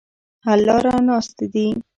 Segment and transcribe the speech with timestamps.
[0.45, 1.67] حل لاره ناستې دي.